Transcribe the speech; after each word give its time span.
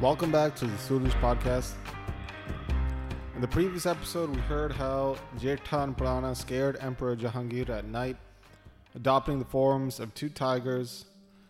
Welcome 0.00 0.30
back 0.30 0.54
to 0.56 0.66
the 0.66 0.76
Sooraj 0.76 1.10
podcast. 1.20 1.72
In 3.34 3.40
the 3.40 3.48
previous 3.48 3.84
episode, 3.84 4.30
we 4.30 4.40
heard 4.42 4.70
how 4.70 5.16
Jethan 5.38 5.96
Prana 5.96 6.36
scared 6.36 6.76
Emperor 6.80 7.16
Jahangir 7.16 7.68
at 7.68 7.84
night, 7.84 8.16
adopting 8.94 9.40
the 9.40 9.44
forms 9.44 9.98
of 9.98 10.14
two 10.14 10.28
tigers. 10.28 11.06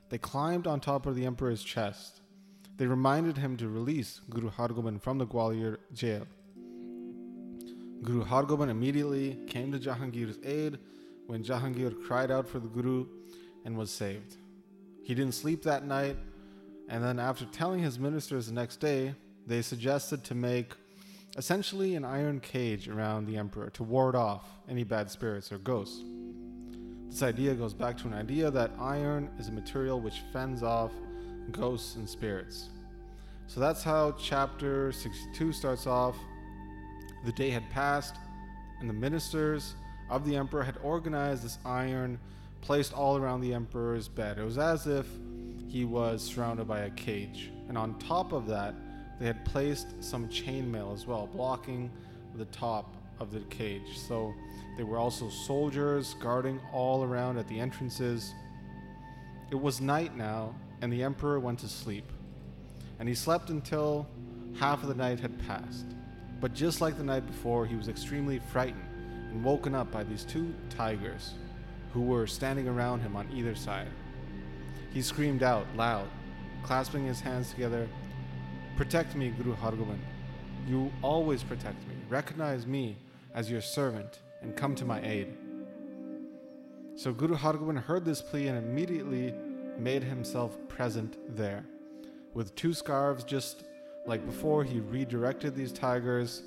They 0.09 0.17
climbed 0.17 0.67
on 0.67 0.81
top 0.81 1.05
of 1.05 1.15
the 1.15 1.27
emperor's 1.27 1.63
chest. 1.63 2.18
They 2.79 2.87
reminded 2.87 3.37
him 3.37 3.57
to 3.59 3.69
release 3.69 4.21
Guru 4.31 4.51
Hargobind 4.51 5.03
from 5.03 5.19
the 5.19 5.27
Gwalior 5.27 5.77
jail. 5.93 6.27
Guru 8.03 8.25
Hargobind 8.25 8.71
immediately 8.71 9.39
came 9.49 9.73
to 9.73 9.79
Jahangir's 9.79 10.39
aid 10.45 10.79
when 11.27 11.45
Jahangir 11.45 11.95
cried 12.07 12.31
out 12.31 12.49
for 12.49 12.61
the 12.61 12.69
Guru 12.69 13.07
and 13.65 13.77
was 13.77 13.91
saved. 13.91 14.37
He 15.03 15.15
didn't 15.15 15.35
sleep 15.35 15.63
that 15.65 15.85
night 15.85 16.17
and 16.89 17.05
then, 17.05 17.19
after 17.19 17.45
telling 17.45 17.81
his 17.81 17.99
ministers 17.99 18.47
the 18.47 18.55
next 18.55 18.77
day, 18.77 19.15
they 19.47 19.61
suggested 19.61 20.25
to 20.25 20.35
make 20.35 20.73
essentially 21.37 21.95
an 21.95 22.05
iron 22.05 22.41
cage 22.41 22.89
around 22.89 23.27
the 23.27 23.37
emperor 23.37 23.69
to 23.71 23.83
ward 23.83 24.17
off 24.17 24.49
any 24.69 24.85
bad 24.85 25.11
spirits 25.11 25.53
or 25.53 25.59
ghosts. 25.59 26.03
This 27.11 27.23
idea 27.23 27.55
goes 27.55 27.75
back 27.75 27.97
to 27.99 28.07
an 28.07 28.15
idea 28.15 28.51
that 28.51 28.71
iron 28.79 29.31
is 29.39 29.49
a 29.49 29.53
material 29.53 30.01
which 30.01 30.23
fends 30.33 30.63
off 30.63 30.93
ghosts 31.53 31.97
and 31.97 32.09
spirits. 32.09 32.69
So 33.47 33.61
that's 33.61 33.83
how 33.83 34.13
chapter 34.13 34.93
62 34.93 35.53
starts 35.53 35.87
off. 35.87 36.17
The 37.25 37.33
day 37.33 37.51
had 37.51 37.69
passed, 37.71 38.17
and 38.81 38.89
the 38.89 38.95
ministers 38.95 39.75
of 40.11 40.25
the 40.25 40.37
emperor 40.37 40.63
had 40.63 40.77
organized 40.83 41.45
this 41.45 41.59
iron 41.65 42.19
placed 42.61 42.93
all 42.93 43.17
around 43.17 43.41
the 43.41 43.55
emperor's 43.55 44.09
bed. 44.09 44.39
It 44.39 44.45
was 44.45 44.59
as 44.59 44.87
if 44.87 45.07
he 45.69 45.85
was 45.85 46.23
surrounded 46.23 46.67
by 46.67 46.81
a 46.81 46.91
cage. 46.91 47.51
And 47.69 47.77
on 47.77 47.99
top 47.99 48.33
of 48.33 48.47
that, 48.49 48.75
they 49.19 49.27
had 49.27 49.45
placed 49.45 50.03
some 50.03 50.29
chainmail 50.29 50.95
as 50.95 51.07
well, 51.07 51.27
blocking 51.27 51.91
the 52.37 52.47
top 52.47 52.95
of 53.21 53.33
the 53.33 53.41
cage. 53.51 53.99
So 53.99 54.35
there 54.77 54.87
were 54.87 54.99
also 54.99 55.29
soldiers 55.29 56.15
guarding 56.21 56.61
all 56.73 57.05
around 57.05 57.37
at 57.39 57.49
the 57.49 57.59
entrances. 57.59 58.33
It 59.51 59.61
was 59.61 59.81
night 59.81 60.17
now, 60.17 60.55
and 60.83 60.93
the 60.93 61.03
emperor 61.03 61.41
went 61.41 61.59
to 61.61 61.69
sleep. 61.69 62.05
And 62.99 63.09
he 63.09 63.15
slept 63.15 63.51
until 63.51 64.07
half 64.59 64.83
of 64.83 64.89
the 64.89 64.95
night 64.95 65.21
had 65.21 65.39
passed. 65.47 65.87
But 66.41 66.55
just 66.55 66.81
like 66.81 66.97
the 66.97 67.05
night 67.05 67.27
before, 67.27 67.67
he 67.67 67.75
was 67.75 67.89
extremely 67.89 68.39
frightened 68.39 68.85
and 69.31 69.43
woken 69.43 69.75
up 69.75 69.91
by 69.91 70.05
these 70.05 70.25
two 70.25 70.55
tigers 70.71 71.35
who 71.93 72.03
were 72.03 72.27
standing 72.27 72.69
around 72.69 73.01
him 73.01 73.17
on 73.17 73.29
either 73.33 73.55
side. 73.55 73.89
He 74.93 75.03
screamed 75.03 75.43
out 75.43 75.67
loud, 75.77 76.09
clasping 76.63 77.07
his 77.07 77.21
hands 77.21 77.51
together, 77.51 77.89
Protect 78.77 79.17
me, 79.17 79.31
Guru 79.31 79.57
Hargobind. 79.57 79.99
You 80.69 80.93
always 81.03 81.43
protect 81.43 81.81
me. 81.89 81.95
Recognize 82.09 82.67
me 82.67 82.97
as 83.35 83.51
your 83.51 83.61
servant 83.61 84.21
and 84.43 84.55
come 84.55 84.75
to 84.77 84.85
my 84.85 85.01
aid. 85.03 85.37
So 86.99 87.13
Guru 87.13 87.37
Hargobind 87.37 87.79
heard 87.79 88.05
this 88.05 88.21
plea 88.21 88.49
and 88.49 88.59
immediately 88.59 89.33
made 89.79 90.03
himself 90.03 90.59
present 90.67 91.17
there. 91.37 91.65
With 92.35 92.57
two 92.57 92.75
scarves, 92.75 93.23
just 93.23 93.63
like 94.05 94.27
before, 94.27 94.65
he 94.65 94.81
redirected 94.81 95.55
these 95.55 95.71
tigers. 95.71 96.43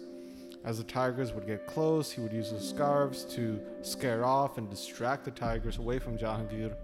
As 0.66 0.78
the 0.78 0.84
tigers 0.84 1.32
would 1.32 1.48
get 1.48 1.68
close, 1.68 2.12
he 2.12 2.20
would 2.20 2.34
use 2.34 2.52
the 2.52 2.60
scarves 2.60 3.24
to 3.34 3.62
scare 3.82 4.26
off 4.26 4.58
and 4.58 4.70
distract 4.70 5.24
the 5.24 5.32
tigers 5.32 5.78
away 5.78 6.00
from 6.00 6.18
Jahangir. 6.18 6.76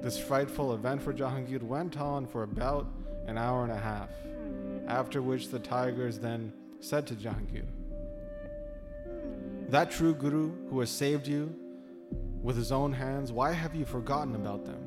This 0.00 0.16
frightful 0.16 0.72
event 0.72 1.02
for 1.02 1.12
Jahangir 1.12 1.64
went 1.64 1.98
on 1.98 2.28
for 2.28 2.44
about 2.44 2.86
an 3.26 3.38
hour 3.38 3.64
and 3.64 3.72
a 3.72 3.76
half, 3.76 4.10
after 4.86 5.20
which 5.20 5.48
the 5.48 5.58
tigers 5.58 6.20
then 6.20 6.52
said 6.78 7.08
to 7.08 7.16
Jahangir, 7.16 7.66
That 9.68 9.90
true 9.90 10.14
Guru 10.14 10.52
who 10.70 10.78
has 10.78 10.90
saved 10.90 11.26
you 11.26 11.52
with 12.42 12.56
his 12.56 12.72
own 12.72 12.92
hands, 12.92 13.32
why 13.32 13.52
have 13.52 13.74
you 13.74 13.84
forgotten 13.84 14.34
about 14.34 14.64
them? 14.64 14.80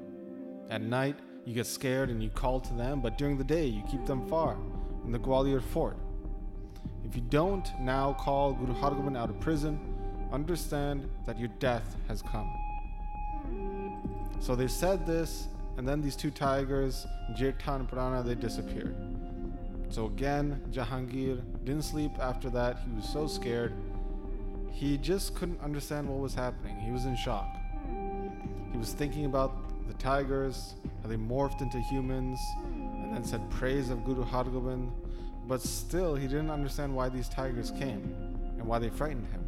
At 0.70 0.82
night, 0.82 1.18
you 1.46 1.54
get 1.54 1.66
scared 1.66 2.10
and 2.10 2.22
you 2.22 2.30
call 2.30 2.60
to 2.60 2.74
them, 2.74 3.02
but 3.02 3.18
during 3.18 3.38
the 3.38 3.44
day, 3.44 3.66
you 3.66 3.84
keep 3.90 4.06
them 4.06 4.28
far 4.28 4.58
in 5.06 5.12
the 5.12 5.20
Gwalior 5.20 5.62
fort. 5.62 5.98
If 7.04 7.16
you 7.16 7.22
don't 7.30 7.68
now 7.80 8.14
call 8.14 8.54
Guru 8.54 8.74
Hargobind 8.74 9.18
out 9.18 9.30
of 9.30 9.40
prison, 9.40 9.80
understand 10.32 11.10
that 11.26 11.40
your 11.40 11.50
death 11.60 11.96
has 12.08 12.22
come. 12.22 12.50
So 14.40 14.56
they 14.56 14.68
said 14.68 15.06
this, 15.06 15.48
and 15.78 15.88
then 15.88 16.02
these 16.02 16.16
two 16.16 16.32
tigers, 16.32 17.06
Jethan 17.36 17.82
and 17.82 17.90
Prana, 17.90 18.24
they 18.24 18.36
disappeared. 18.36 18.96
So 19.90 20.06
again, 20.06 20.62
Jahangir 20.72 21.42
didn't 21.66 21.84
sleep 21.84 22.12
after 22.20 22.50
that. 22.52 22.80
He 22.86 22.96
was 22.96 23.08
so 23.08 23.28
scared. 23.28 23.74
He 24.72 24.98
just 24.98 25.36
couldn't 25.36 25.62
understand 25.62 26.08
what 26.08 26.20
was 26.20 26.34
happening. 26.34 26.80
He 26.80 26.92
was 26.92 27.06
in 27.06 27.16
shock. 27.16 27.56
He 28.72 28.78
was 28.78 28.94
thinking 28.94 29.26
about 29.26 29.88
the 29.88 29.94
tigers, 29.96 30.76
how 31.02 31.10
they 31.10 31.18
morphed 31.18 31.62
into 31.62 31.80
humans, 31.80 32.40
and 32.64 33.14
then 33.14 33.24
said 33.24 33.48
praise 33.50 33.90
of 33.90 34.04
Guru 34.06 34.26
Hargobind. 34.26 34.92
But 35.48 35.62
still, 35.62 36.16
he 36.16 36.28
didn't 36.28 36.50
understand 36.50 36.96
why 36.96 37.10
these 37.10 37.28
tigers 37.30 37.72
came 37.72 38.16
and 38.58 38.66
why 38.66 38.80
they 38.80 38.90
frightened 38.90 39.28
him. 39.28 39.44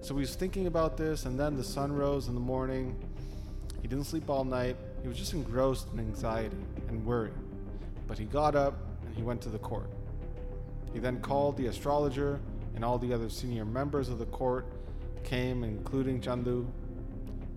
So 0.00 0.14
he 0.14 0.20
was 0.20 0.34
thinking 0.34 0.66
about 0.66 0.96
this, 0.96 1.24
and 1.24 1.38
then 1.38 1.56
the 1.56 1.64
sun 1.64 1.92
rose 1.92 2.28
in 2.28 2.34
the 2.34 2.40
morning. 2.40 2.96
He 3.82 3.88
didn't 3.88 4.04
sleep 4.04 4.30
all 4.30 4.44
night. 4.44 4.76
He 5.02 5.08
was 5.08 5.18
just 5.18 5.34
engrossed 5.34 5.92
in 5.92 5.98
anxiety 5.98 6.56
and 6.88 7.04
worry. 7.04 7.32
But 8.06 8.18
he 8.18 8.24
got 8.24 8.54
up 8.54 8.74
and 9.04 9.14
he 9.14 9.22
went 9.22 9.40
to 9.42 9.48
the 9.48 9.58
court. 9.58 9.90
He 10.92 10.98
then 10.98 11.20
called 11.20 11.56
the 11.56 11.66
astrologer, 11.66 12.40
and 12.74 12.84
all 12.84 12.98
the 12.98 13.12
other 13.12 13.28
senior 13.28 13.64
members 13.64 14.08
of 14.08 14.18
the 14.18 14.26
court 14.26 14.66
came, 15.22 15.64
including 15.64 16.20
Chandu. 16.20 16.66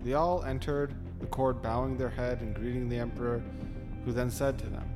They 0.02 0.14
all 0.14 0.42
entered 0.44 0.94
the 1.20 1.26
court 1.26 1.62
bowing 1.62 1.96
their 1.96 2.08
head 2.08 2.40
and 2.40 2.54
greeting 2.54 2.88
the 2.88 2.98
emperor, 2.98 3.42
who 4.04 4.12
then 4.12 4.30
said 4.30 4.58
to 4.58 4.66
them, 4.66 4.88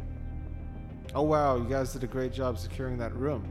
Oh 1.15 1.23
wow, 1.23 1.57
you 1.57 1.65
guys 1.65 1.93
did 1.93 2.05
a 2.05 2.07
great 2.07 2.33
job 2.33 2.59
securing 2.59 2.97
that 2.99 3.15
room. 3.15 3.47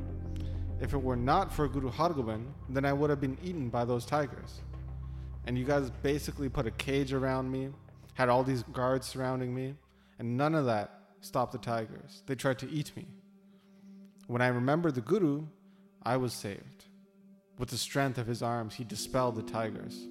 If 0.79 0.93
it 0.93 0.97
were 0.97 1.15
not 1.15 1.53
for 1.53 1.67
Guru 1.67 1.91
Hargobind, 1.91 2.47
then 2.69 2.85
I 2.85 2.93
would 2.93 3.11
have 3.11 3.21
been 3.21 3.37
eaten 3.43 3.69
by 3.69 3.85
those 3.85 4.03
tigers. 4.03 4.61
And 5.45 5.57
you 5.57 5.63
guys 5.63 5.91
basically 6.01 6.49
put 6.49 6.65
a 6.65 6.71
cage 6.71 7.13
around 7.13 7.51
me, 7.51 7.69
had 8.15 8.29
all 8.29 8.43
these 8.43 8.63
guards 8.63 9.07
surrounding 9.07 9.53
me, 9.53 9.75
and 10.17 10.37
none 10.37 10.55
of 10.55 10.65
that 10.65 11.01
stopped 11.19 11.51
the 11.51 11.59
tigers. 11.59 12.23
They 12.25 12.33
tried 12.33 12.57
to 12.59 12.69
eat 12.69 12.95
me. 12.95 13.05
When 14.25 14.41
I 14.41 14.47
remembered 14.47 14.95
the 14.95 15.01
Guru, 15.01 15.43
I 16.03 16.17
was 16.17 16.33
saved. 16.33 16.85
With 17.57 17.69
the 17.69 17.77
strength 17.77 18.17
of 18.17 18.27
his 18.27 18.41
arms, 18.41 18.75
he 18.75 18.83
dispelled 18.83 19.35
the 19.35 19.43
tigers. 19.43 20.07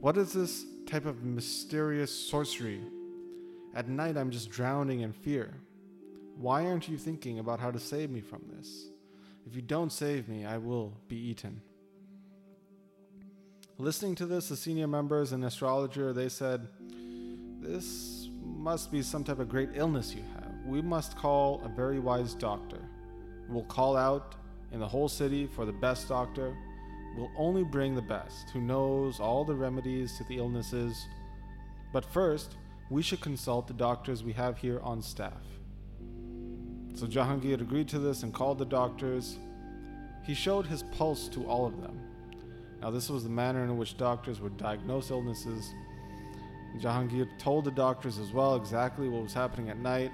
What 0.00 0.16
is 0.16 0.32
this 0.32 0.64
type 0.86 1.06
of 1.06 1.24
mysterious 1.24 2.12
sorcery? 2.12 2.80
At 3.74 3.88
night, 3.88 4.16
I'm 4.16 4.30
just 4.30 4.50
drowning 4.50 5.00
in 5.00 5.12
fear. 5.12 5.54
Why 6.36 6.66
aren't 6.66 6.88
you 6.88 6.98
thinking 6.98 7.38
about 7.38 7.60
how 7.60 7.70
to 7.70 7.78
save 7.78 8.10
me 8.10 8.20
from 8.20 8.42
this? 8.56 8.88
If 9.46 9.56
you 9.56 9.62
don't 9.62 9.92
save 9.92 10.28
me, 10.28 10.44
I 10.44 10.58
will 10.58 10.92
be 11.08 11.16
eaten. 11.16 11.60
Listening 13.78 14.14
to 14.16 14.26
this, 14.26 14.48
the 14.48 14.56
senior 14.56 14.86
members 14.86 15.32
and 15.32 15.44
astrologer, 15.44 16.12
they 16.12 16.28
said, 16.28 16.68
This 17.60 18.28
must 18.40 18.92
be 18.92 19.02
some 19.02 19.24
type 19.24 19.40
of 19.40 19.48
great 19.48 19.70
illness 19.74 20.14
you 20.14 20.22
have. 20.34 20.52
We 20.66 20.82
must 20.82 21.16
call 21.16 21.60
a 21.64 21.68
very 21.68 21.98
wise 21.98 22.34
doctor. 22.34 22.80
We'll 23.48 23.64
call 23.64 23.96
out 23.96 24.36
in 24.72 24.80
the 24.80 24.88
whole 24.88 25.08
city 25.08 25.46
for 25.46 25.64
the 25.64 25.72
best 25.72 26.08
doctor. 26.08 26.56
We'll 27.16 27.30
only 27.36 27.62
bring 27.62 27.94
the 27.94 28.02
best, 28.02 28.50
who 28.50 28.60
knows 28.60 29.20
all 29.20 29.44
the 29.44 29.54
remedies 29.54 30.16
to 30.16 30.24
the 30.24 30.38
illnesses. 30.38 31.06
But 31.92 32.04
first, 32.06 32.56
we 32.90 33.02
should 33.02 33.20
consult 33.20 33.66
the 33.66 33.74
doctors 33.74 34.24
we 34.24 34.32
have 34.32 34.58
here 34.58 34.80
on 34.80 35.02
staff. 35.02 35.42
So 36.94 37.06
Jahangir 37.06 37.60
agreed 37.60 37.88
to 37.88 37.98
this 37.98 38.22
and 38.22 38.32
called 38.32 38.58
the 38.58 38.64
doctors. 38.64 39.38
He 40.24 40.34
showed 40.34 40.66
his 40.66 40.82
pulse 40.84 41.28
to 41.28 41.46
all 41.46 41.66
of 41.66 41.80
them. 41.80 41.98
Now, 42.80 42.90
this 42.90 43.08
was 43.10 43.24
the 43.24 43.30
manner 43.30 43.64
in 43.64 43.76
which 43.76 43.96
doctors 43.96 44.40
would 44.40 44.56
diagnose 44.56 45.10
illnesses. 45.10 45.72
Jahangir 46.80 47.28
told 47.38 47.64
the 47.64 47.70
doctors 47.70 48.18
as 48.18 48.32
well 48.32 48.56
exactly 48.56 49.08
what 49.08 49.22
was 49.22 49.34
happening 49.34 49.68
at 49.68 49.78
night. 49.78 50.12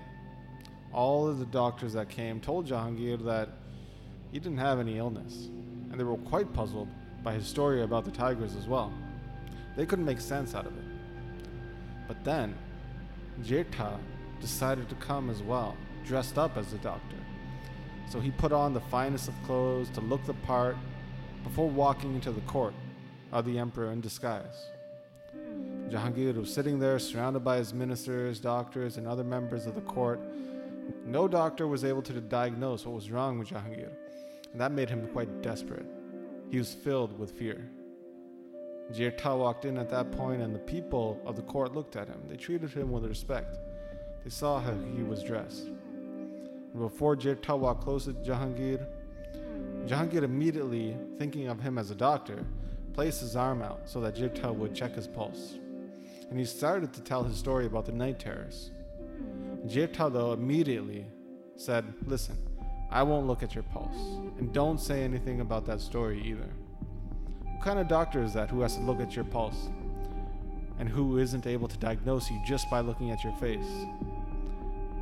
All 0.93 1.28
of 1.28 1.38
the 1.38 1.46
doctors 1.46 1.93
that 1.93 2.08
came 2.08 2.40
told 2.40 2.66
Jahangir 2.66 3.25
that 3.25 3.50
he 4.32 4.38
didn't 4.38 4.58
have 4.58 4.78
any 4.78 4.98
illness, 4.98 5.48
and 5.90 5.98
they 5.98 6.04
were 6.04 6.16
quite 6.16 6.52
puzzled 6.52 6.88
by 7.22 7.34
his 7.34 7.46
story 7.46 7.82
about 7.82 8.04
the 8.04 8.10
tigers 8.10 8.54
as 8.56 8.66
well. 8.66 8.92
They 9.76 9.86
couldn't 9.86 10.04
make 10.04 10.20
sense 10.20 10.54
out 10.54 10.66
of 10.66 10.76
it. 10.76 10.84
But 12.06 12.25
then, 12.25 12.54
Jetha 13.42 13.98
decided 14.40 14.88
to 14.88 14.94
come 14.96 15.30
as 15.30 15.42
well, 15.42 15.76
dressed 16.04 16.38
up 16.38 16.56
as 16.56 16.72
a 16.72 16.78
doctor. 16.78 17.16
So 18.10 18.20
he 18.20 18.30
put 18.30 18.52
on 18.52 18.72
the 18.72 18.80
finest 18.80 19.28
of 19.28 19.34
clothes 19.44 19.90
to 19.90 20.00
look 20.00 20.25
the 20.25 20.34
part 20.34 20.76
before 21.44 21.69
walking 21.69 22.14
into 22.14 22.30
the 22.30 22.40
court 22.42 22.75
of 23.32 23.44
the 23.44 23.58
emperor 23.58 23.92
in 23.92 24.00
disguise. 24.00 24.66
Jahangir 25.90 26.34
was 26.34 26.52
sitting 26.52 26.78
there 26.78 26.98
surrounded 26.98 27.40
by 27.40 27.56
his 27.56 27.72
ministers, 27.72 28.40
doctors, 28.40 28.96
and 28.96 29.06
other 29.06 29.25
members 29.25 29.66
of 29.66 29.75
the 29.75 29.80
court. 29.82 30.20
No 31.04 31.28
doctor 31.28 31.66
was 31.66 31.84
able 31.84 32.02
to 32.02 32.20
diagnose 32.20 32.84
what 32.84 32.94
was 32.94 33.10
wrong 33.10 33.38
with 33.38 33.48
Jahangir, 33.48 33.90
and 34.53 34.61
that 34.61 34.73
made 34.73 34.89
him 34.89 35.09
quite 35.09 35.43
desperate. 35.43 35.87
He 36.50 36.59
was 36.59 36.73
filled 36.73 37.19
with 37.19 37.33
fear. 37.33 37.71
Jetha 38.93 39.39
walked 39.39 39.67
in 39.67 39.77
at 39.77 39.91
that 39.91 40.12
point, 40.12 40.41
and 40.41 40.55
the 40.55 40.61
people 40.61 41.21
of 41.27 41.37
the 41.37 41.43
court 41.43 41.75
looked 41.75 41.97
at 41.97 42.09
him. 42.09 42.21
They 42.27 42.37
treated 42.37 42.71
him 42.71 42.91
with 42.91 43.05
respect. 43.05 43.59
They 44.25 44.31
saw 44.31 44.61
how 44.61 44.75
he 44.97 45.03
was 45.03 45.23
dressed. 45.23 45.67
And 45.67 46.79
before 46.79 47.15
Jetha 47.17 47.59
walked 47.59 47.85
close 47.85 48.06
to 48.06 48.12
Jahangir, 48.12 48.87
Jahangir 49.87 50.23
immediately, 50.23 50.97
thinking 51.19 51.49
of 51.49 51.61
him 51.61 51.77
as 51.77 51.91
a 51.91 51.95
doctor, 51.95 52.45
placed 52.95 53.21
his 53.21 53.37
arm 53.37 53.62
out 53.62 53.83
so 53.85 54.00
that 54.00 54.17
Jetha 54.17 54.55
would 54.55 54.75
check 54.75 54.95
his 54.95 55.06
pulse. 55.06 55.55
And 56.31 56.39
he 56.39 56.45
started 56.45 56.93
to 56.95 57.00
tell 57.00 57.25
his 57.25 57.37
story 57.37 57.67
about 57.67 57.87
the 57.87 57.93
night 57.93 58.19
terrors. 58.19 58.71
Jetha, 59.67 60.12
though, 60.12 60.33
immediately 60.33 61.06
said, 61.56 61.85
Listen, 62.06 62.37
I 62.90 63.02
won't 63.02 63.26
look 63.26 63.43
at 63.43 63.55
your 63.55 63.64
pulse, 63.64 64.19
and 64.38 64.52
don't 64.52 64.81
say 64.81 65.02
anything 65.02 65.40
about 65.40 65.67
that 65.67 65.81
story 65.81 66.23
either. 66.25 66.49
What 67.43 67.62
kind 67.62 67.79
of 67.79 67.88
doctor 67.88 68.23
is 68.23 68.32
that 68.35 68.50
who 68.50 68.61
has 68.62 68.76
to 68.76 68.82
look 68.82 69.00
at 69.00 69.14
your 69.14 69.25
pulse 69.25 69.69
and 70.79 70.88
who 70.88 71.19
isn't 71.19 71.46
able 71.46 71.69
to 71.69 71.76
diagnose 71.79 72.31
you 72.31 72.40
just 72.46 72.70
by 72.70 72.81
looking 72.81 73.11
at 73.11 73.23
your 73.25 73.35
face? 73.35 73.69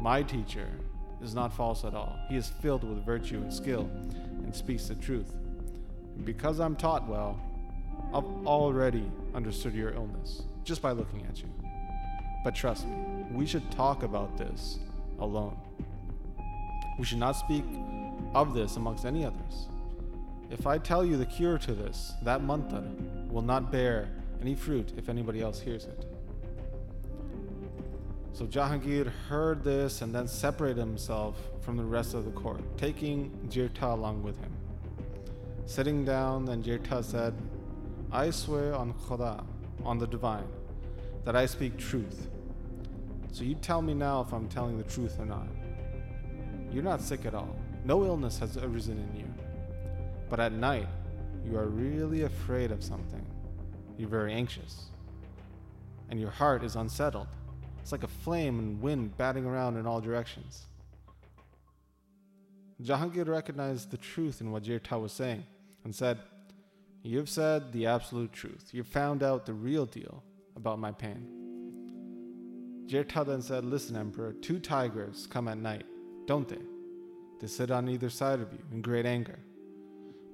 My 0.01 0.23
teacher 0.23 0.69
is 1.23 1.35
not 1.35 1.53
false 1.53 1.85
at 1.85 1.95
all. 1.95 2.19
He 2.29 2.37
is 2.37 2.49
filled 2.49 2.83
with 2.83 3.05
virtue 3.05 3.37
and 3.37 3.53
skill 3.53 3.89
and 4.43 4.55
speaks 4.55 4.87
the 4.87 4.95
truth. 4.95 5.33
And 6.17 6.25
because 6.25 6.61
I'm 6.61 6.77
taught 6.77 7.07
well, 7.07 7.39
I've 8.13 8.47
already 8.47 9.11
understood 9.35 9.75
your 9.75 9.91
illness 9.93 10.43
just 10.65 10.83
by 10.83 10.93
looking 10.93 11.25
at 11.29 11.41
you. 11.41 11.49
But 12.43 12.55
trust 12.55 12.87
me, 12.87 13.27
we 13.33 13.47
should 13.47 13.71
talk 13.71 14.03
about 14.03 14.37
this 14.37 14.79
alone. 15.19 15.57
We 16.99 17.05
should 17.05 17.19
not 17.19 17.33
speak 17.33 17.65
of 18.35 18.55
this 18.55 18.77
amongst 18.77 19.05
any 19.05 19.25
others. 19.25 19.69
If 20.51 20.67
I 20.67 20.79
tell 20.79 21.05
you 21.05 21.17
the 21.17 21.27
cure 21.27 21.59
to 21.59 21.75
this, 21.75 22.13
that 22.23 22.43
mantra 22.43 22.85
will 23.29 23.43
not 23.43 23.73
bear 23.73 24.09
any 24.41 24.55
fruit 24.55 24.93
if 24.97 25.09
anybody 25.09 25.43
else 25.43 25.61
hears 25.61 25.85
it. 25.85 26.07
So 28.33 28.47
Jahangir 28.47 29.11
heard 29.29 29.65
this 29.65 30.03
and 30.03 30.15
then 30.15 30.29
separated 30.29 30.79
himself 30.79 31.37
from 31.63 31.77
the 31.77 31.85
rest 31.85 32.15
of 32.15 32.25
the 32.27 32.31
court, 32.33 32.61
taking 32.77 33.31
Jetha 33.49 33.93
along 33.93 34.23
with 34.23 34.39
him. 34.39 34.53
Sitting 35.65 36.05
down, 36.05 36.45
then 36.45 36.63
Jetha 36.63 37.03
said, 37.03 37.35
I 38.13 38.31
swear 38.31 38.75
on 38.75 38.93
Khuda, 38.93 39.43
on 39.85 39.99
the 39.99 40.07
divine, 40.07 40.47
that 41.25 41.35
I 41.35 41.47
speak 41.47 41.77
truth. 41.77 42.29
So 43.33 43.43
you 43.43 43.55
tell 43.55 43.83
me 43.83 43.95
now 43.95 44.21
if 44.21 44.33
I'm 44.33 44.49
telling 44.49 44.79
the 44.79 44.85
truth 44.85 45.19
or 45.19 45.27
not. 45.27 45.49
You're 46.77 46.85
not 46.85 47.01
sick 47.01 47.25
at 47.25 47.35
all. 47.35 47.57
No 47.87 48.05
illness 48.05 48.39
has 48.41 48.59
arisen 48.59 48.99
in 48.99 49.21
you. 49.21 49.35
But 50.29 50.41
at 50.41 50.53
night, 50.53 50.87
you 51.43 51.57
are 51.57 51.69
really 51.69 52.25
afraid 52.25 52.71
of 52.71 52.85
something. 52.85 53.25
You're 53.97 54.11
very 54.11 54.35
anxious. 54.35 54.91
And 56.11 56.21
your 56.21 56.29
heart 56.29 56.63
is 56.63 56.77
unsettled. 56.77 57.29
It's 57.81 57.93
like 57.93 58.03
a 58.03 58.09
flame 58.09 58.59
and 58.59 58.83
wind 58.83 59.17
batting 59.17 59.47
around 59.47 59.79
in 59.79 59.87
all 59.87 60.03
directions. 60.03 60.67
Jahangir 62.83 63.27
recognized 63.27 63.91
the 63.91 63.97
truth 63.97 64.43
in 64.43 64.53
what 64.53 64.65
Jetha 64.65 65.01
was 65.01 65.13
saying 65.13 65.45
and 65.85 65.95
said, 65.95 66.19
You've 67.03 67.31
said 67.31 67.73
the 67.73 67.87
absolute 67.87 68.35
truth. 68.35 68.69
You've 68.73 68.87
found 68.87 69.23
out 69.23 69.47
the 69.47 69.55
real 69.55 69.87
deal 69.87 70.23
about 70.57 70.79
my 70.79 70.93
pain. 70.93 71.27
Jetha 72.87 73.25
then 73.25 73.41
said, 73.41 73.65
Listen, 73.65 73.97
Emperor, 73.97 74.35
two 74.35 74.59
tigers 74.59 75.27
come 75.27 75.49
at 75.49 75.57
night, 75.57 75.87
don't 76.27 76.49
they? 76.49 76.59
They 77.41 77.47
sit 77.47 77.71
on 77.71 77.89
either 77.89 78.11
side 78.11 78.41
of 78.41 78.53
you 78.53 78.59
in 78.73 78.83
great 78.83 79.07
anger. 79.07 79.39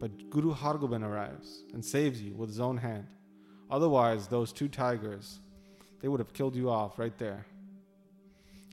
But 0.00 0.30
Guru 0.30 0.54
Hargobind 0.54 1.04
arrives 1.04 1.64
and 1.72 1.84
saves 1.84 2.20
you 2.20 2.34
with 2.34 2.48
his 2.48 2.60
own 2.60 2.76
hand. 2.76 3.06
Otherwise, 3.70 4.26
those 4.26 4.52
two 4.52 4.68
tigers, 4.68 5.40
they 6.00 6.08
would 6.08 6.20
have 6.20 6.32
killed 6.32 6.56
you 6.56 6.70
off 6.70 6.98
right 6.98 7.16
there. 7.18 7.46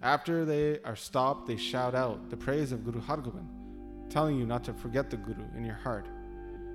After 0.01 0.45
they 0.45 0.79
are 0.85 0.95
stopped, 0.95 1.45
they 1.45 1.57
shout 1.57 1.93
out 1.93 2.29
the 2.29 2.37
praise 2.37 2.71
of 2.71 2.85
Guru 2.85 3.01
Hargobind, 3.01 3.47
telling 4.09 4.37
you 4.37 4.45
not 4.45 4.63
to 4.63 4.73
forget 4.73 5.09
the 5.09 5.17
Guru 5.17 5.43
in 5.57 5.65
your 5.65 5.75
heart. 5.75 6.07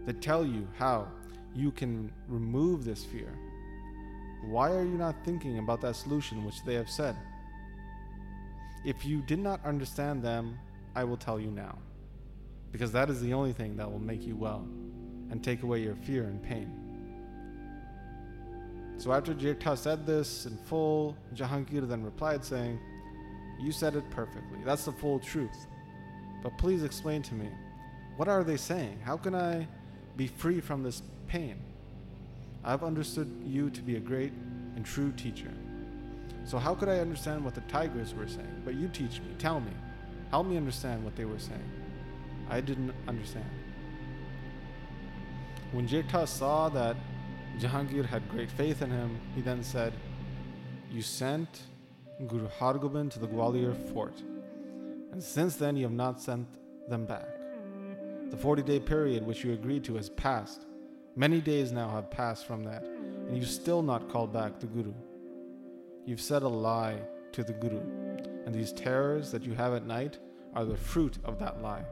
They 0.06 0.12
tell 0.12 0.44
you 0.44 0.68
how 0.78 1.08
you 1.54 1.70
can 1.70 2.12
remove 2.28 2.84
this 2.84 3.04
fear. 3.04 3.38
Why 4.44 4.70
are 4.72 4.84
you 4.84 4.98
not 4.98 5.24
thinking 5.24 5.58
about 5.58 5.80
that 5.80 5.96
solution 5.96 6.44
which 6.44 6.62
they 6.64 6.74
have 6.74 6.90
said? 6.90 7.16
If 8.84 9.04
you 9.04 9.22
did 9.22 9.38
not 9.38 9.64
understand 9.64 10.22
them, 10.22 10.58
I 10.94 11.04
will 11.04 11.16
tell 11.16 11.40
you 11.40 11.50
now, 11.50 11.78
because 12.70 12.92
that 12.92 13.10
is 13.10 13.20
the 13.20 13.32
only 13.32 13.52
thing 13.52 13.76
that 13.76 13.90
will 13.90 13.98
make 13.98 14.26
you 14.26 14.36
well 14.36 14.66
and 15.30 15.42
take 15.42 15.62
away 15.62 15.80
your 15.82 15.96
fear 15.96 16.24
and 16.24 16.42
pain. 16.42 16.70
So 18.98 19.12
after 19.12 19.34
Jetha 19.34 19.76
said 19.76 20.06
this 20.06 20.46
in 20.46 20.56
full, 20.56 21.16
Jahangir 21.34 21.88
then 21.88 22.04
replied, 22.04 22.44
saying, 22.44 22.78
You 23.60 23.72
said 23.72 23.96
it 23.96 24.08
perfectly. 24.10 24.58
That's 24.64 24.84
the 24.84 24.92
full 24.92 25.18
truth. 25.18 25.66
But 26.42 26.56
please 26.58 26.82
explain 26.82 27.22
to 27.22 27.34
me, 27.34 27.48
what 28.16 28.28
are 28.28 28.44
they 28.44 28.56
saying? 28.56 29.00
How 29.02 29.16
can 29.16 29.34
I 29.34 29.66
be 30.16 30.26
free 30.28 30.60
from 30.60 30.82
this 30.82 31.02
pain? 31.26 31.56
I've 32.62 32.84
understood 32.84 33.30
you 33.44 33.70
to 33.70 33.82
be 33.82 33.96
a 33.96 34.00
great 34.00 34.32
and 34.76 34.84
true 34.84 35.10
teacher. 35.12 35.52
So 36.44 36.58
how 36.58 36.74
could 36.74 36.88
I 36.88 36.98
understand 36.98 37.44
what 37.44 37.54
the 37.54 37.62
tigers 37.62 38.14
were 38.14 38.28
saying? 38.28 38.62
But 38.64 38.74
you 38.74 38.88
teach 38.88 39.20
me, 39.20 39.34
tell 39.38 39.60
me, 39.60 39.72
help 40.30 40.46
me 40.46 40.56
understand 40.56 41.02
what 41.02 41.16
they 41.16 41.24
were 41.24 41.38
saying. 41.38 41.70
I 42.50 42.60
didn't 42.60 42.92
understand. 43.08 43.48
When 45.72 45.88
Jetha 45.88 46.28
saw 46.28 46.68
that 46.68 46.96
Jahangir 47.58 48.04
had 48.04 48.28
great 48.28 48.50
faith 48.50 48.82
in 48.82 48.90
him, 48.90 49.18
he 49.34 49.40
then 49.40 49.62
said, 49.62 49.92
You 50.90 51.02
sent 51.02 51.62
Guru 52.28 52.48
Hargobind 52.48 53.10
to 53.12 53.18
the 53.18 53.26
Gwalior 53.26 53.74
fort, 53.92 54.20
and 55.12 55.22
since 55.22 55.56
then 55.56 55.76
you 55.76 55.84
have 55.84 55.92
not 55.92 56.20
sent 56.20 56.46
them 56.88 57.06
back. 57.06 57.26
The 58.30 58.36
40 58.36 58.62
day 58.62 58.80
period 58.80 59.26
which 59.26 59.44
you 59.44 59.52
agreed 59.52 59.84
to 59.84 59.94
has 59.94 60.10
passed. 60.10 60.66
Many 61.16 61.40
days 61.40 61.72
now 61.72 61.88
have 61.90 62.10
passed 62.10 62.46
from 62.46 62.64
that, 62.64 62.82
and 62.82 63.36
you've 63.36 63.48
still 63.48 63.82
not 63.82 64.08
called 64.08 64.32
back 64.32 64.60
the 64.60 64.66
Guru. 64.66 64.92
You've 66.06 66.20
said 66.20 66.42
a 66.42 66.48
lie 66.48 66.98
to 67.32 67.42
the 67.42 67.54
Guru, 67.54 67.80
and 68.44 68.54
these 68.54 68.72
terrors 68.72 69.30
that 69.32 69.42
you 69.42 69.54
have 69.54 69.72
at 69.72 69.86
night 69.86 70.18
are 70.54 70.66
the 70.66 70.76
fruit 70.76 71.16
of 71.24 71.38
that 71.38 71.62
lie. 71.62 71.84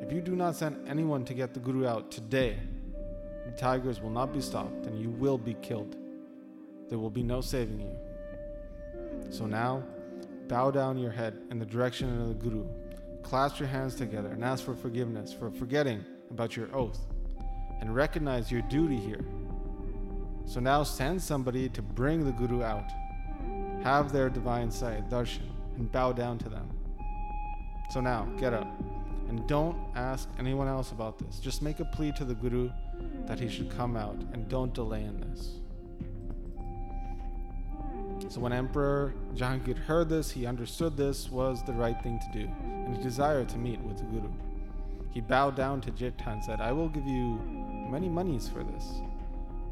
If 0.00 0.10
you 0.10 0.22
do 0.22 0.34
not 0.34 0.56
send 0.56 0.88
anyone 0.88 1.22
to 1.26 1.34
get 1.34 1.52
the 1.52 1.60
Guru 1.60 1.86
out 1.86 2.10
today, 2.10 2.56
the 3.44 3.52
tigers 3.52 4.00
will 4.00 4.10
not 4.10 4.32
be 4.32 4.40
stopped 4.40 4.86
and 4.86 4.98
you 4.98 5.10
will 5.10 5.36
be 5.36 5.54
killed. 5.60 5.94
There 6.88 6.98
will 6.98 7.10
be 7.10 7.22
no 7.22 7.42
saving 7.42 7.80
you. 7.80 9.30
So 9.30 9.44
now, 9.44 9.82
bow 10.48 10.70
down 10.70 10.96
your 10.96 11.12
head 11.12 11.36
in 11.50 11.58
the 11.58 11.66
direction 11.66 12.18
of 12.22 12.28
the 12.28 12.34
Guru, 12.34 12.64
clasp 13.22 13.58
your 13.58 13.68
hands 13.68 13.94
together, 13.94 14.30
and 14.30 14.42
ask 14.42 14.64
for 14.64 14.74
forgiveness 14.74 15.34
for 15.34 15.50
forgetting 15.50 16.02
about 16.30 16.56
your 16.56 16.74
oath, 16.74 17.00
and 17.80 17.94
recognize 17.94 18.50
your 18.50 18.62
duty 18.62 18.96
here. 18.96 19.20
So 20.46 20.60
now 20.60 20.84
send 20.84 21.20
somebody 21.20 21.68
to 21.68 21.82
bring 21.82 22.24
the 22.24 22.32
Guru 22.32 22.62
out. 22.62 22.90
Have 23.82 24.12
their 24.12 24.30
divine 24.30 24.70
sight, 24.70 25.10
darshan, 25.10 25.50
and 25.76 25.90
bow 25.90 26.12
down 26.12 26.38
to 26.38 26.48
them. 26.48 26.70
So 27.90 28.00
now, 28.00 28.24
get 28.38 28.54
up. 28.54 28.68
And 29.28 29.46
don't 29.48 29.76
ask 29.96 30.28
anyone 30.38 30.68
else 30.68 30.92
about 30.92 31.18
this. 31.18 31.40
Just 31.40 31.62
make 31.62 31.80
a 31.80 31.84
plea 31.84 32.12
to 32.12 32.24
the 32.24 32.34
Guru 32.34 32.70
that 33.26 33.40
he 33.40 33.48
should 33.48 33.76
come 33.76 33.96
out 33.96 34.16
and 34.32 34.48
don't 34.48 34.72
delay 34.72 35.02
in 35.02 35.20
this. 35.20 35.58
So 38.28 38.40
when 38.40 38.52
Emperor 38.52 39.14
Jahangir 39.34 39.76
heard 39.76 40.08
this, 40.08 40.30
he 40.30 40.46
understood 40.46 40.96
this 40.96 41.30
was 41.30 41.62
the 41.64 41.72
right 41.72 42.00
thing 42.02 42.18
to 42.20 42.38
do, 42.40 42.48
and 42.62 42.96
he 42.96 43.02
desired 43.02 43.48
to 43.50 43.58
meet 43.58 43.80
with 43.80 43.98
the 43.98 44.04
Guru. 44.04 44.30
He 45.10 45.20
bowed 45.20 45.56
down 45.56 45.80
to 45.82 45.90
Jetha 45.90 46.26
and 46.26 46.42
said, 46.42 46.60
I 46.60 46.72
will 46.72 46.88
give 46.88 47.06
you 47.06 47.40
many 47.90 48.08
monies 48.08 48.48
for 48.48 48.62
this. 48.64 49.00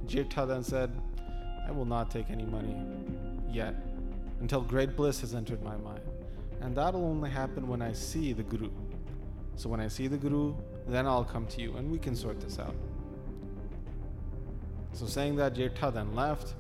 Jetha 0.07 0.47
then 0.47 0.63
said, 0.63 0.91
I 1.67 1.71
will 1.71 1.85
not 1.85 2.11
take 2.11 2.31
any 2.31 2.45
money 2.45 2.77
yet, 3.51 3.75
until 4.41 4.61
great 4.61 4.97
bliss 4.97 5.21
has 5.21 5.35
entered 5.35 5.63
my 5.63 5.77
mind, 5.77 6.03
and 6.61 6.77
that'll 6.77 7.05
only 7.05 7.31
happen 7.31 7.69
when 7.69 7.81
I 7.83 7.93
see 7.93 8.33
the 8.33 8.43
Guru. 8.43 8.71
So 9.57 9.69
when 9.69 9.81
I 9.81 9.89
see 9.89 10.09
the 10.09 10.17
Guru, 10.17 10.55
then 10.87 11.07
I'll 11.07 11.25
come 11.25 11.47
to 11.47 11.63
you 11.63 11.77
and 11.77 11.91
we 11.91 11.99
can 11.99 12.15
sort 12.15 12.41
this 12.41 12.59
out. 12.59 12.75
So 14.93 15.07
saying 15.07 15.37
that, 15.37 15.55
Jetha 15.55 15.93
then 15.93 16.15
left, 16.15 16.55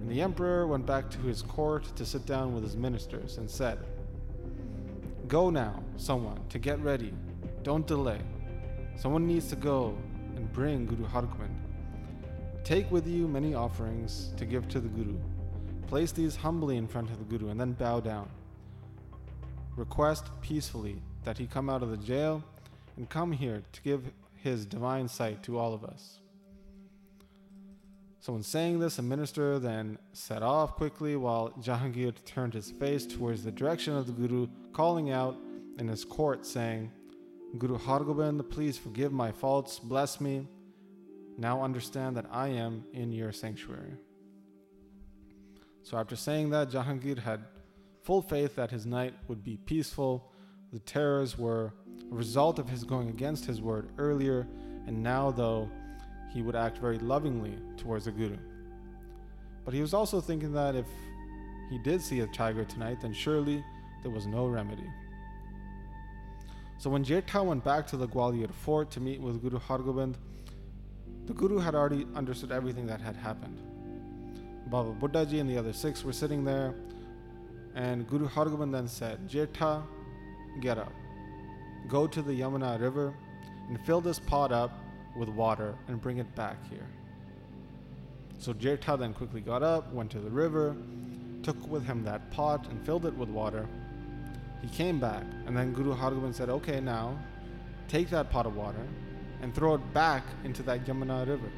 and 0.00 0.10
the 0.10 0.20
emperor 0.22 0.66
went 0.66 0.86
back 0.86 1.10
to 1.10 1.18
his 1.18 1.42
court 1.42 1.84
to 1.96 2.04
sit 2.04 2.26
down 2.26 2.54
with 2.54 2.64
his 2.64 2.76
ministers 2.76 3.38
and 3.38 3.48
said, 3.48 3.78
Go 5.28 5.50
now, 5.50 5.82
someone, 5.96 6.40
to 6.48 6.58
get 6.58 6.80
ready. 6.80 7.12
Don't 7.62 7.86
delay. 7.86 8.20
Someone 8.96 9.26
needs 9.26 9.48
to 9.48 9.56
go 9.56 9.96
and 10.34 10.52
bring 10.52 10.86
Guru 10.86 11.06
Hargobind. 11.06 11.59
Take 12.64 12.90
with 12.90 13.06
you 13.06 13.26
many 13.26 13.54
offerings 13.54 14.32
to 14.36 14.44
give 14.44 14.68
to 14.68 14.80
the 14.80 14.88
Guru. 14.88 15.16
Place 15.86 16.12
these 16.12 16.36
humbly 16.36 16.76
in 16.76 16.86
front 16.86 17.10
of 17.10 17.18
the 17.18 17.24
Guru 17.24 17.50
and 17.50 17.60
then 17.60 17.72
bow 17.72 18.00
down. 18.00 18.28
Request 19.76 20.26
peacefully 20.40 21.02
that 21.24 21.38
he 21.38 21.46
come 21.46 21.68
out 21.68 21.82
of 21.82 21.90
the 21.90 21.96
jail 21.96 22.44
and 22.96 23.08
come 23.08 23.32
here 23.32 23.62
to 23.72 23.82
give 23.82 24.12
his 24.36 24.66
divine 24.66 25.08
sight 25.08 25.42
to 25.42 25.58
all 25.58 25.74
of 25.74 25.84
us. 25.84 26.20
So, 28.20 28.36
in 28.36 28.42
saying 28.42 28.78
this, 28.78 28.96
the 28.96 29.02
minister 29.02 29.58
then 29.58 29.98
set 30.12 30.42
off 30.42 30.76
quickly 30.76 31.16
while 31.16 31.50
Jahangir 31.62 32.14
turned 32.26 32.52
his 32.52 32.70
face 32.70 33.06
towards 33.06 33.42
the 33.42 33.50
direction 33.50 33.96
of 33.96 34.06
the 34.06 34.12
Guru, 34.12 34.46
calling 34.74 35.10
out 35.10 35.38
in 35.78 35.88
his 35.88 36.04
court, 36.04 36.44
saying, 36.44 36.92
Guru 37.58 37.78
Hargobind, 37.78 38.48
please 38.50 38.76
forgive 38.76 39.10
my 39.10 39.32
faults, 39.32 39.78
bless 39.78 40.20
me. 40.20 40.46
Now 41.40 41.62
understand 41.62 42.18
that 42.18 42.26
I 42.30 42.48
am 42.48 42.84
in 42.92 43.12
your 43.12 43.32
sanctuary. 43.32 43.94
So, 45.82 45.96
after 45.96 46.14
saying 46.14 46.50
that, 46.50 46.68
Jahangir 46.68 47.18
had 47.18 47.40
full 48.02 48.20
faith 48.20 48.56
that 48.56 48.70
his 48.70 48.84
night 48.84 49.14
would 49.26 49.42
be 49.42 49.56
peaceful. 49.56 50.30
The 50.70 50.80
terrors 50.80 51.38
were 51.38 51.72
a 52.12 52.14
result 52.14 52.58
of 52.58 52.68
his 52.68 52.84
going 52.84 53.08
against 53.08 53.46
his 53.46 53.62
word 53.62 53.88
earlier, 53.96 54.46
and 54.86 55.02
now, 55.02 55.30
though, 55.30 55.70
he 56.30 56.42
would 56.42 56.54
act 56.54 56.76
very 56.76 56.98
lovingly 56.98 57.56
towards 57.78 58.04
the 58.04 58.12
Guru. 58.12 58.36
But 59.64 59.72
he 59.72 59.80
was 59.80 59.94
also 59.94 60.20
thinking 60.20 60.52
that 60.52 60.76
if 60.76 60.86
he 61.70 61.78
did 61.78 62.02
see 62.02 62.20
a 62.20 62.26
tiger 62.26 62.66
tonight, 62.66 62.98
then 63.00 63.14
surely 63.14 63.64
there 64.02 64.10
was 64.10 64.26
no 64.26 64.46
remedy. 64.46 64.90
So 66.76 66.90
when 66.90 67.02
Jetha 67.02 67.42
went 67.42 67.64
back 67.64 67.86
to 67.88 67.96
the 67.96 68.08
Gwalior 68.08 68.52
fort 68.52 68.90
to 68.90 69.00
meet 69.00 69.22
with 69.22 69.40
Guru 69.40 69.58
Hargobind, 69.58 70.16
the 71.26 71.32
Guru 71.34 71.58
had 71.58 71.74
already 71.74 72.06
understood 72.14 72.52
everything 72.52 72.86
that 72.86 73.00
had 73.00 73.16
happened. 73.16 73.60
Baba 74.66 74.92
Buddhaji 74.92 75.40
and 75.40 75.48
the 75.48 75.58
other 75.58 75.72
six 75.72 76.04
were 76.04 76.12
sitting 76.12 76.44
there, 76.44 76.74
and 77.74 78.08
Guru 78.08 78.28
Hargobind 78.28 78.72
then 78.72 78.88
said, 78.88 79.28
Jetha, 79.28 79.82
get 80.60 80.78
up. 80.78 80.92
Go 81.88 82.06
to 82.06 82.22
the 82.22 82.32
Yamuna 82.32 82.80
river 82.80 83.14
and 83.68 83.80
fill 83.84 84.00
this 84.00 84.18
pot 84.18 84.52
up 84.52 84.72
with 85.16 85.28
water 85.28 85.74
and 85.88 86.00
bring 86.00 86.18
it 86.18 86.34
back 86.34 86.56
here. 86.68 86.86
So 88.38 88.52
Jetha 88.52 88.98
then 88.98 89.12
quickly 89.12 89.40
got 89.40 89.62
up, 89.62 89.92
went 89.92 90.10
to 90.12 90.18
the 90.20 90.30
river, 90.30 90.76
took 91.42 91.68
with 91.68 91.84
him 91.84 92.04
that 92.04 92.30
pot 92.30 92.66
and 92.68 92.84
filled 92.84 93.06
it 93.06 93.14
with 93.14 93.28
water. 93.28 93.68
He 94.62 94.68
came 94.68 95.00
back, 95.00 95.24
and 95.46 95.56
then 95.56 95.72
Guru 95.72 95.94
Hargobind 95.94 96.34
said, 96.34 96.48
Okay, 96.48 96.80
now 96.80 97.18
take 97.88 98.10
that 98.10 98.30
pot 98.30 98.46
of 98.46 98.56
water 98.56 98.86
and 99.42 99.54
throw 99.54 99.74
it 99.74 99.94
back 99.94 100.24
into 100.44 100.62
that 100.64 100.84
Yamuna 100.84 101.26
river. 101.26 101.50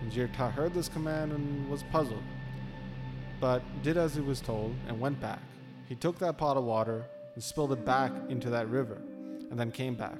And 0.00 0.10
Jetha 0.10 0.50
heard 0.52 0.74
this 0.74 0.88
command 0.88 1.32
and 1.32 1.68
was 1.68 1.82
puzzled, 1.84 2.22
but 3.40 3.62
did 3.82 3.96
as 3.96 4.14
he 4.14 4.20
was 4.20 4.40
told 4.40 4.74
and 4.88 4.98
went 4.98 5.20
back. 5.20 5.42
He 5.88 5.94
took 5.94 6.18
that 6.18 6.38
pot 6.38 6.56
of 6.56 6.64
water 6.64 7.04
and 7.34 7.42
spilled 7.42 7.72
it 7.72 7.84
back 7.84 8.12
into 8.28 8.50
that 8.50 8.68
river, 8.68 8.98
and 9.50 9.58
then 9.58 9.70
came 9.70 9.94
back. 9.94 10.18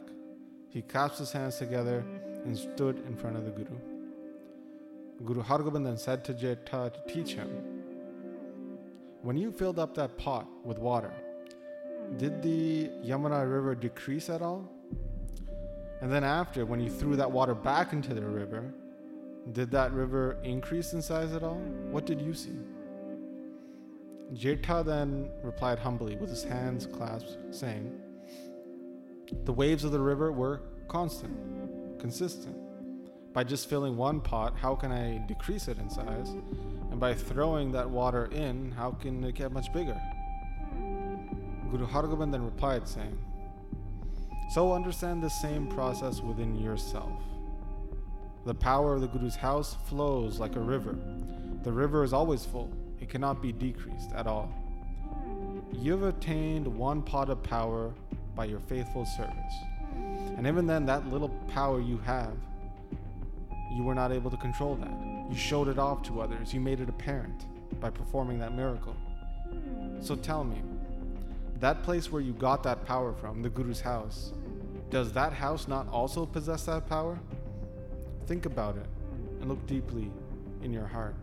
He 0.68 0.82
clasped 0.82 1.18
his 1.18 1.32
hands 1.32 1.56
together 1.56 2.04
and 2.44 2.56
stood 2.56 3.04
in 3.06 3.16
front 3.16 3.37
of 3.37 3.44
the 3.44 3.50
Guru. 3.50 3.76
Guru 5.25 5.42
Hargobind 5.42 5.84
then 5.84 5.99
said 5.99 6.25
to 6.25 6.32
Jetha 6.32 6.92
to 6.92 7.12
teach 7.12 7.34
him 7.34 7.49
When 9.22 9.37
you 9.37 9.52
filled 9.52 9.78
up 9.78 9.94
that 9.96 10.16
pot 10.16 10.46
with 10.64 10.78
water, 10.78 11.12
did 12.16 12.42
the 12.42 12.88
Yamuna 13.04 13.50
River 13.50 13.75
decrease 13.75 14.30
at 14.30 14.42
all? 14.42 14.68
And 16.00 16.11
then, 16.11 16.25
after, 16.25 16.64
when 16.64 16.80
you 16.80 16.90
threw 16.90 17.16
that 17.16 17.30
water 17.30 17.54
back 17.54 17.92
into 17.92 18.14
the 18.14 18.23
river, 18.23 18.73
did 19.52 19.71
that 19.73 19.92
river 19.92 20.38
increase 20.45 20.92
in 20.92 21.02
size 21.02 21.33
at 21.33 21.42
all? 21.42 21.61
What 21.90 22.07
did 22.07 22.21
you 22.21 22.33
see? 22.33 22.57
Jetha 24.35 24.85
then 24.85 25.28
replied 25.42 25.78
humbly 25.78 26.16
with 26.16 26.30
his 26.30 26.45
hands 26.45 26.87
clasped, 26.87 27.37
saying, 27.50 28.00
The 29.45 29.52
waves 29.52 29.85
of 29.85 29.92
the 29.92 30.00
river 30.00 30.30
were 30.30 30.62
constant, 30.88 31.37
consistent. 31.99 32.57
By 33.33 33.45
just 33.45 33.69
filling 33.69 33.97
one 33.97 34.21
pot, 34.21 34.57
how 34.57 34.75
can 34.75 34.90
I 34.92 35.19
decrease 35.26 35.69
it 35.69 35.78
in 35.78 35.88
size? 35.90 36.30
And 36.90 36.99
by 36.99 37.14
throwing 37.14 37.73
that 37.73 37.88
water 37.88 38.26
in, 38.26 38.73
how 38.73 38.92
can 38.92 39.23
it 39.25 39.35
get 39.35 39.52
much 39.52 39.73
bigger? 39.73 40.00
Guru 41.71 41.87
Hargobind 41.87 42.33
then 42.33 42.45
replied, 42.45 42.88
saying, 42.88 43.16
So 44.50 44.73
understand 44.73 45.23
the 45.23 45.30
same 45.30 45.69
process 45.69 46.21
within 46.21 46.57
yourself. 46.57 47.23
The 48.45 48.54
power 48.54 48.95
of 48.95 49.00
the 49.00 49.07
Guru's 49.07 49.37
house 49.37 49.76
flows 49.87 50.40
like 50.40 50.57
a 50.57 50.61
river. 50.61 50.99
The 51.62 51.71
river 51.71 52.02
is 52.02 52.12
always 52.12 52.45
full, 52.45 52.69
it 53.00 53.09
cannot 53.09 53.40
be 53.40 53.52
decreased 53.52 54.11
at 54.12 54.26
all. 54.26 54.52
You've 55.73 56.02
attained 56.02 56.66
one 56.66 57.00
pot 57.00 57.30
of 57.30 57.40
power 57.45 57.92
by 58.35 58.47
your 58.47 58.59
faithful 58.59 59.07
service. 59.07 59.54
And 60.37 60.49
even 60.49 60.66
then, 60.66 60.85
that 60.85 61.07
little 61.07 61.28
power 61.54 61.80
you 61.80 61.99
have, 61.99 62.35
you 63.76 63.85
were 63.85 63.95
not 63.95 64.11
able 64.11 64.33
to 64.33 64.37
control 64.37 64.75
that. 64.75 65.30
You 65.30 65.37
showed 65.37 65.69
it 65.69 65.78
off 65.78 66.02
to 66.09 66.21
others, 66.21 66.52
you 66.52 66.59
made 66.59 66.80
it 66.80 66.88
apparent 66.88 67.47
by 67.80 67.90
performing 67.90 68.40
that 68.40 68.57
miracle. 68.57 68.97
So 70.00 70.16
tell 70.16 70.42
me, 70.42 70.61
that 71.61 71.83
place 71.83 72.11
where 72.11 72.23
you 72.23 72.33
got 72.33 72.62
that 72.62 72.87
power 72.87 73.12
from, 73.12 73.42
the 73.42 73.50
Guru's 73.50 73.83
house, 73.83 74.33
does 74.90 75.12
that 75.12 75.32
house 75.32 75.68
not 75.68 75.88
also 75.88 76.26
possess 76.26 76.66
that 76.66 76.88
power? 76.88 77.18
Think 78.26 78.47
about 78.47 78.76
it 78.76 78.87
and 79.40 79.49
look 79.49 79.64
deeply 79.66 80.11
in 80.62 80.73
your 80.73 80.87
heart. 80.87 81.14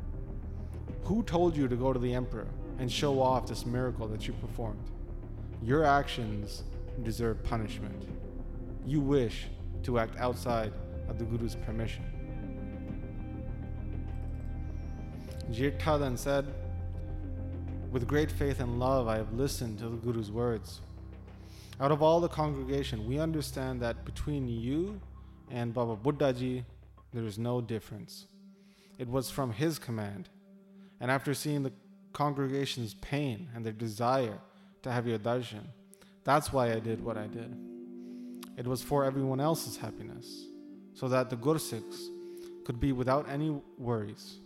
Who 1.03 1.23
told 1.23 1.55
you 1.55 1.67
to 1.67 1.75
go 1.75 1.93
to 1.93 1.99
the 1.99 2.13
emperor 2.13 2.47
and 2.79 2.91
show 2.91 3.21
off 3.21 3.47
this 3.47 3.65
miracle 3.65 4.07
that 4.07 4.27
you 4.27 4.33
performed? 4.33 4.83
Your 5.61 5.83
actions 5.83 6.63
deserve 7.03 7.43
punishment. 7.43 8.07
You 8.85 9.01
wish 9.01 9.47
to 9.83 9.99
act 9.99 10.17
outside 10.17 10.73
of 11.09 11.19
the 11.19 11.25
Guru's 11.25 11.55
permission. 11.55 12.03
Jetha 15.51 15.99
then 15.99 16.17
said, 16.17 16.45
With 17.91 18.07
great 18.07 18.31
faith 18.31 18.59
and 18.59 18.79
love, 18.79 19.07
I 19.07 19.17
have 19.17 19.33
listened 19.33 19.79
to 19.79 19.89
the 19.89 19.97
Guru's 19.97 20.31
words. 20.31 20.81
Out 21.79 21.91
of 21.91 22.01
all 22.01 22.19
the 22.19 22.27
congregation, 22.27 23.05
we 23.05 23.19
understand 23.19 23.81
that 23.81 24.03
between 24.03 24.47
you 24.47 24.99
and 25.51 25.73
Baba 25.73 25.95
Buddhaji, 25.95 26.65
there 27.13 27.23
is 27.23 27.37
no 27.37 27.61
difference. 27.61 28.25
It 28.97 29.07
was 29.07 29.29
from 29.29 29.51
his 29.51 29.77
command. 29.77 30.27
And 30.99 31.11
after 31.11 31.35
seeing 31.35 31.61
the 31.61 31.71
congregation's 32.13 32.95
pain 32.95 33.49
and 33.53 33.63
their 33.63 33.73
desire 33.73 34.39
to 34.81 34.91
have 34.91 35.05
your 35.07 35.19
darshan, 35.19 35.65
that's 36.23 36.51
why 36.51 36.73
I 36.73 36.79
did 36.79 37.03
what 37.03 37.15
I 37.15 37.27
did. 37.27 37.55
It 38.57 38.65
was 38.65 38.81
for 38.81 39.05
everyone 39.05 39.39
else's 39.39 39.77
happiness, 39.77 40.47
so 40.95 41.07
that 41.09 41.29
the 41.29 41.37
Gursikhs 41.37 42.07
could 42.65 42.79
be 42.79 42.91
without 42.91 43.29
any 43.29 43.61
worries. 43.77 44.39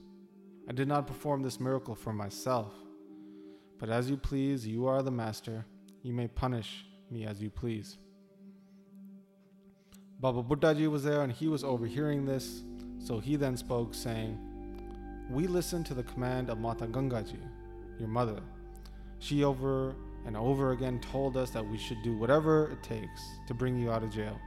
I 0.68 0.74
did 0.74 0.90
not 0.90 1.08
perform 1.08 1.44
this 1.44 1.62
miracle 1.62 1.96
for 1.96 2.12
myself. 2.12 2.74
But 3.80 3.90
as 3.90 4.10
you 4.10 4.18
please, 4.18 4.68
you 4.68 4.86
are 4.86 5.02
the 5.02 5.12
master. 5.12 5.66
You 6.04 6.14
may 6.14 6.28
punish 6.28 6.86
me 7.12 7.26
as 7.26 7.42
you 7.42 7.50
please. 7.50 7.98
Baba 10.20 10.44
Buddhaji 10.44 10.90
was 10.90 11.04
there 11.04 11.22
and 11.22 11.32
he 11.32 11.48
was 11.48 11.64
overhearing 11.64 12.26
this, 12.26 12.64
so 13.00 13.20
he 13.20 13.36
then 13.36 13.58
spoke, 13.58 13.94
saying, 13.94 14.38
We 15.30 15.48
listen 15.48 15.84
to 15.86 15.94
the 15.94 16.04
command 16.04 16.50
of 16.50 16.60
Mata 16.60 16.86
Gangaji, 16.86 17.40
your 18.00 18.08
mother. 18.08 18.40
She 19.20 19.44
over 19.44 19.96
and 20.26 20.38
over 20.38 20.72
again 20.72 21.00
told 21.00 21.38
us 21.38 21.50
that 21.52 21.68
we 21.68 21.78
should 21.78 22.02
do 22.04 22.16
whatever 22.16 22.70
it 22.72 22.84
takes 22.84 23.22
to 23.48 23.54
bring 23.54 23.80
you 23.80 23.92
out 23.92 24.04
of 24.04 24.12
jail. 24.12 24.40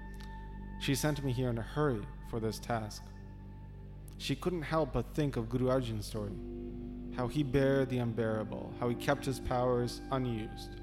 She 0.81 0.95
sent 0.95 1.25
me 1.25 1.33
here 1.33 1.51
in 1.51 1.59
a 1.59 1.63
hurry 1.63 2.03
for 2.31 2.39
this 2.39 2.59
task. 2.59 3.03
She 4.19 4.37
couldn't 4.37 4.63
help 4.63 4.93
but 4.93 5.15
think 5.15 5.37
of 5.37 5.49
Guru 5.49 5.67
Arjan's 5.67 6.07
story 6.07 6.33
how 7.17 7.29
he 7.29 7.43
bare 7.43 7.85
the 7.85 7.99
unbearable, 7.99 8.73
how 8.81 8.89
he 8.89 8.95
kept 8.95 9.25
his 9.25 9.39
powers 9.41 10.01
unused. 10.11 10.81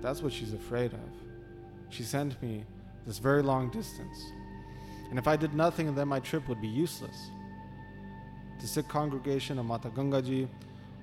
That's 0.00 0.22
what 0.22 0.32
she's 0.32 0.52
afraid 0.52 0.92
of. 0.92 1.00
She 1.90 2.02
sent 2.02 2.40
me 2.42 2.64
this 3.06 3.18
very 3.18 3.42
long 3.42 3.70
distance. 3.70 4.32
And 5.10 5.18
if 5.18 5.26
I 5.26 5.36
did 5.36 5.54
nothing, 5.54 5.94
then 5.94 6.08
my 6.08 6.20
trip 6.20 6.48
would 6.48 6.60
be 6.60 6.68
useless. 6.68 7.30
The 8.60 8.66
Sikh 8.66 8.88
congregation 8.88 9.58
of 9.58 9.64
Mata 9.64 9.88
Gangaji, 9.88 10.48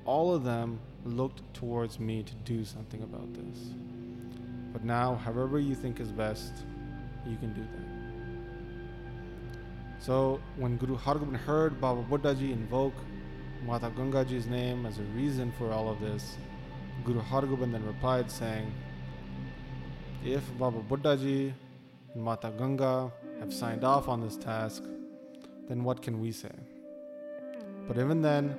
all 0.06 0.34
of 0.34 0.44
them 0.44 0.80
looked 1.04 1.42
towards 1.54 2.00
me 2.00 2.24
to 2.24 2.34
do 2.46 2.64
something 2.64 3.02
about 3.02 3.34
this. 3.34 3.70
But 4.72 4.84
now, 4.84 5.16
however 5.16 5.58
you 5.60 5.74
think 5.74 6.00
is 6.00 6.12
best, 6.12 6.54
you 7.26 7.38
can 7.38 7.54
do 7.54 7.62
that. 7.62 7.96
So, 10.04 10.40
when 10.58 10.78
Guru 10.78 10.98
Hargobind 10.98 11.38
heard 11.38 11.82
Baba 11.82 12.04
Buddhaji 12.04 12.52
invoke 12.52 12.94
Mata 13.66 13.90
Gangaji's 13.90 14.46
name 14.46 14.86
as 14.86 15.00
a 15.00 15.04
reason 15.16 15.52
for 15.58 15.72
all 15.72 15.90
of 15.90 16.00
this, 16.00 16.38
Guru 17.06 17.22
Hargobind 17.22 17.72
then 17.72 17.86
replied, 17.86 18.32
saying, 18.32 18.74
if 20.26 20.44
Baba 20.58 20.80
Buddha 20.80 21.16
Ji 21.16 21.54
and 22.14 22.24
Mata 22.24 22.52
Ganga 22.58 23.12
have 23.40 23.54
signed 23.54 23.84
off 23.84 24.08
on 24.08 24.22
this 24.22 24.36
task, 24.36 24.84
then 25.70 25.84
what 25.84 26.02
can 26.02 26.20
we 26.20 26.32
say? 26.32 26.52
But 27.88 28.00
even 28.00 28.24
then, 28.24 28.58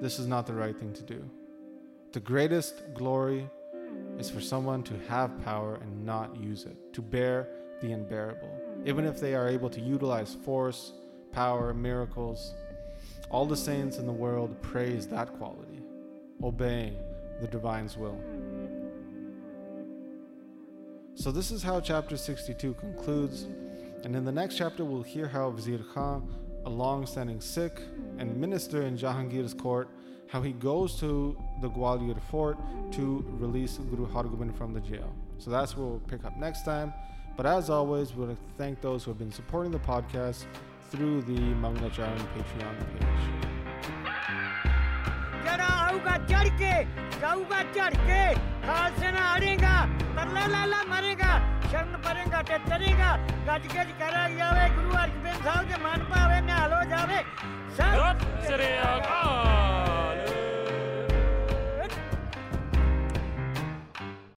this 0.00 0.18
is 0.18 0.26
not 0.26 0.44
the 0.46 0.54
right 0.54 0.76
thing 0.76 0.92
to 0.92 1.02
do. 1.02 1.22
The 2.12 2.18
greatest 2.20 2.82
glory 2.94 3.48
is 4.18 4.28
for 4.28 4.40
someone 4.40 4.82
to 4.84 4.94
have 5.08 5.44
power 5.44 5.76
and 5.76 6.04
not 6.04 6.36
use 6.36 6.64
it, 6.64 6.92
to 6.94 7.00
bear 7.00 7.48
the 7.80 7.92
unbearable. 7.92 8.50
Even 8.84 9.04
if 9.04 9.20
they 9.20 9.34
are 9.34 9.48
able 9.48 9.70
to 9.70 9.80
utilize 9.80 10.34
force, 10.44 10.92
power, 11.30 11.72
miracles, 11.72 12.54
all 13.30 13.46
the 13.46 13.56
saints 13.56 13.98
in 13.98 14.06
the 14.06 14.12
world 14.12 14.60
praise 14.62 15.06
that 15.08 15.32
quality, 15.38 15.80
obeying 16.42 16.96
the 17.40 17.48
divine's 17.48 17.96
will. 17.96 18.18
So, 21.16 21.30
this 21.30 21.50
is 21.50 21.62
how 21.62 21.80
chapter 21.80 22.16
62 22.16 22.74
concludes. 22.74 23.46
And 24.02 24.14
in 24.14 24.24
the 24.24 24.32
next 24.32 24.56
chapter, 24.56 24.84
we'll 24.84 25.02
hear 25.02 25.28
how 25.28 25.50
Vizier 25.50 25.78
Khan, 25.94 26.28
a 26.66 26.70
long 26.70 27.06
standing 27.06 27.40
Sikh 27.40 27.80
and 28.18 28.36
minister 28.36 28.82
in 28.82 28.98
Jahangir's 28.98 29.54
court, 29.54 29.88
how 30.28 30.42
he 30.42 30.52
goes 30.52 30.98
to 31.00 31.36
the 31.60 31.70
Gwalior 31.70 32.20
fort 32.30 32.58
to 32.92 33.24
release 33.38 33.78
Guru 33.78 34.06
Hargobind 34.06 34.56
from 34.56 34.74
the 34.74 34.80
jail. 34.80 35.14
So 35.38 35.50
that's 35.50 35.76
what 35.76 35.88
we'll 35.88 36.00
pick 36.00 36.24
up 36.24 36.36
next 36.36 36.64
time. 36.64 36.92
But 37.36 37.46
as 37.46 37.70
always, 37.70 38.14
we'd 38.14 38.28
like 38.28 38.38
to 38.38 38.54
thank 38.58 38.80
those 38.80 39.04
who 39.04 39.10
have 39.10 39.18
been 39.18 39.32
supporting 39.32 39.72
the 39.72 39.78
podcast 39.78 40.44
through 40.90 41.22
the 41.22 41.38
Manglacharan 41.38 42.18
Patreon 42.34 42.78
page. 42.98 43.63
जाऊँगा 45.94 46.16
चढ़ 46.26 46.48
के 46.58 46.72
जाऊँगा 47.20 47.60
चढ़ 47.74 47.94
के 48.06 48.22
खाल 48.66 48.92
से 48.98 49.10
ना 49.14 49.22
हरेगा 49.30 49.74
तरला 50.16 50.46
लाला 50.50 50.80
मरेगा, 50.90 51.32
शरण 51.70 51.94
परेगा 52.02 52.40
टचरेगा 52.50 53.10
गज 53.46 53.66
गज 53.76 53.90
करा 54.02 54.26
जावे 54.34 54.66
गुरु 54.74 54.90
अर्जन 54.98 55.38
साहब 55.44 55.64
के 55.70 55.76
मन 55.86 56.00
पावे 56.10 56.40
ना 56.50 56.56
हलो 56.58 56.82
जावे। 56.90 57.22
सर। 57.78 58.02